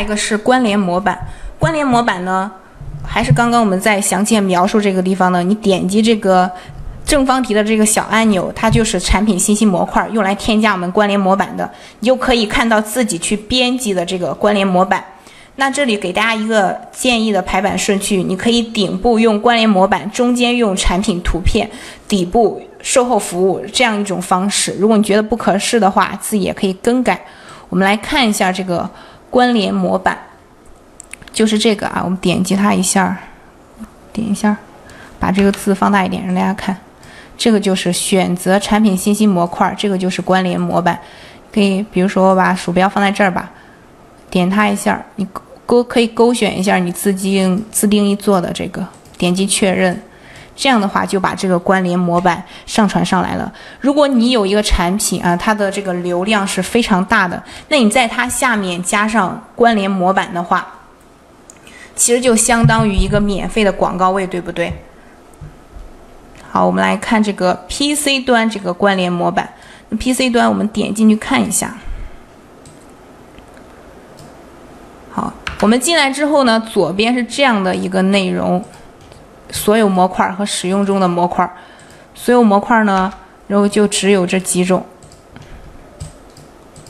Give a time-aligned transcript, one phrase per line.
[0.00, 1.18] 一个是关联模板。
[1.58, 2.50] 关联模板呢，
[3.06, 5.42] 还是刚刚我们在详细描述这个地方呢？
[5.42, 6.50] 你点击这个
[7.04, 11.70] 正方体的这个小按钮，它就是产品信息模块，用来添加我们关联模板的。
[11.98, 15.04] 你就可以看到自己去编辑的这个关联模板。
[15.56, 21.68] 那这里给大家一个建议的排版顺序，你可以顶部用关联模板，中间用产品图片，
[22.08, 24.74] 底部售后服务这样一种方式。
[24.78, 27.20] 如果你觉得不合适的话，自己也可以更改。
[27.68, 28.88] 我们来看一下这个
[29.30, 30.18] 关联模板，
[31.32, 33.16] 就是这个啊，我们点击它一下，
[34.12, 34.56] 点一下，
[35.18, 36.76] 把这个字放大一点，让大家看。
[37.38, 40.98] 这个就是选择产品信息模块，这个就是关联模板。
[41.52, 43.50] 可以，比如说我把鼠标放在这儿吧，
[44.28, 45.26] 点它一下，你。
[45.66, 48.84] 勾可以勾选一下你自定自定义做的这个，
[49.16, 50.02] 点击确认，
[50.60, 53.50] 这样的话就把这个关联模板上传上来了。
[53.80, 60.66] 如果你有一个产品啊，它的这个流量是非常大的，那你在它下面加上关联模板的话，
[61.96, 64.70] 其实就相当于一个免费的广告位，对不对？
[66.50, 69.48] 好，我们来看这个 PC 端这个关联模板
[69.98, 71.74] ，PC 端我们点进去看一下。
[75.10, 78.62] 好我们进来之后呢，左边是这样的一个内容，
[79.50, 81.48] 所有模块和使用中的模块，
[82.14, 83.12] 所有模块呢，
[83.48, 84.84] 然后就只有这几种，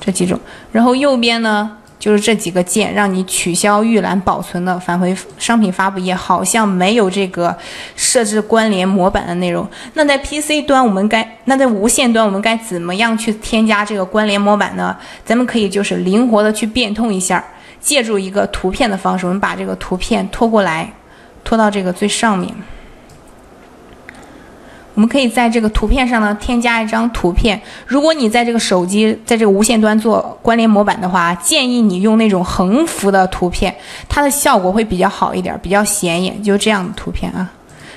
[0.00, 0.38] 这几种，
[0.70, 7.56] 然后右边呢就是这几个键，让你取消预览保存的，返回商品发布页，好像没有这个
[7.94, 9.66] 设置关联模板的内容。
[9.94, 14.96] 那在 PC 端我们该，那在无线端我们该怎么样去添加这个关联模板呢？
[15.24, 17.44] 咱们可以就是灵活的去变通一下。
[17.80, 20.88] 借助一个图片的方式，我们把这个图片拖过来，
[21.52, 22.50] 拖到这个最上面。
[24.94, 27.60] 我们可以在这个图片上呢添加一张图片。
[27.86, 33.76] 如果你在这个手机在这个无线端做关联模板的话，建议你用那种横幅的图片，
[34.08, 36.42] 它的效果会比较好一点，比较显眼。
[36.42, 37.46] 就这样的图片啊，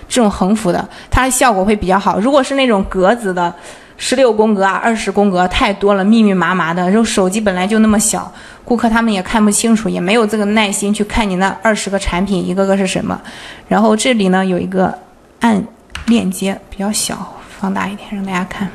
[0.10, 2.20] 这种横幅的，它的效果会比较好。
[2.20, 3.56] 如果是那种格子的。
[3.98, 6.84] 十六宫格啊，二十宫格太多了，密密麻麻的。
[6.84, 8.32] 然后手机本来就那么小，
[8.64, 13.20] 顾客他们也看不清楚，也没有这个耐心去看你那二十个产品一个个是什么。
[13.68, 14.94] 然后这里呢有一个
[15.40, 15.64] 按
[16.08, 18.70] 链接，比较小，放大一点让大家看。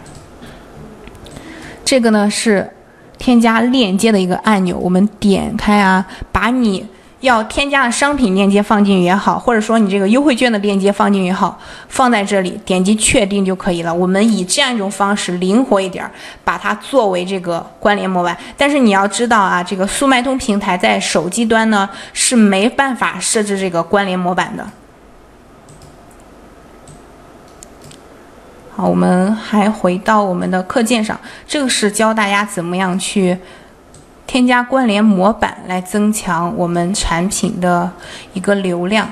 [1.85, 2.71] 这个呢是
[3.19, 6.87] 添加链接的一个按钮，我们点开啊，把你。
[7.21, 11.59] 要添加的商品链接放进去也好，或者说你这个优惠券的链接放进去也好，
[11.89, 13.93] 放在这里点击确定就可以了。
[13.93, 16.11] 我们以这样一种方式灵活一点，
[16.43, 18.35] 把它作为这个关联模板。
[18.57, 24.67] 但是你要知道啊，这个速卖通平台在手机端呢是没办法设置这个关联模板的。
[28.75, 33.39] 好，我们还回到我们的课件上，这个是教大家怎么样去。
[34.31, 37.91] 添加关联模板来增强我们产品的
[38.33, 39.11] 一个流量。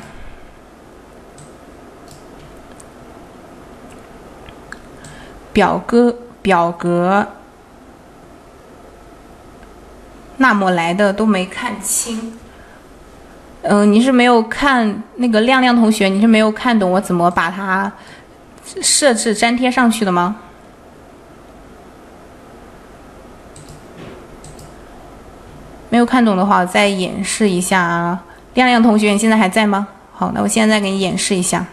[5.52, 7.26] 表格表格，
[10.36, 12.38] 那么来的都没看清。
[13.62, 17.90] 嗯，你是没有看那个亮亮同学，你是没有看懂我怎么把它
[18.80, 20.36] 设置粘贴上去的吗？
[25.98, 28.22] 没有看懂的话，我再演示一下啊！
[28.54, 29.88] 亮亮同学，你现在还在吗？
[30.12, 31.66] 好，那我现在给你演示一下。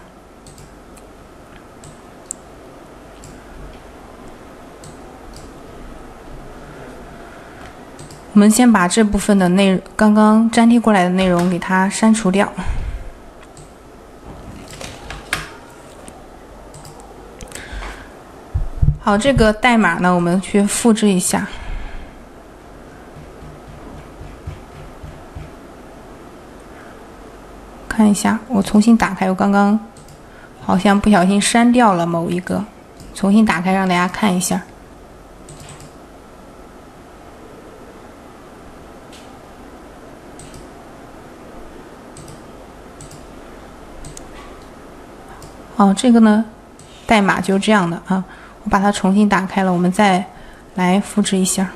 [8.34, 12.52] 我们先把这部分的内刚刚粘贴过来的内容给它删除掉。
[19.00, 21.48] 好，这个代码呢，我们去复制一下。
[27.96, 29.30] 看一下，我重新打开。
[29.30, 29.80] 我刚刚
[30.62, 32.62] 好像不小心删掉了某一个，
[33.14, 34.62] 重新打开让大家看一下。
[45.78, 46.44] 哦，这个呢，
[47.06, 48.22] 代码就这样的啊。
[48.66, 50.26] 我把它重新打开了，我们再
[50.74, 51.72] 来复制一下。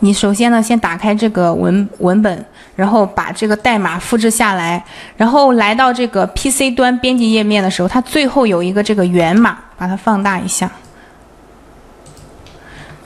[0.00, 2.44] 你首先呢，先打开这个文文本。
[2.76, 4.82] 然后把这个代码复制下来，
[5.16, 10.70] 然后来到这个 PC 端编辑页面的时候，它最后有一个这个源码，把它放大一下，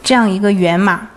[0.03, 1.09] 这样一个源码，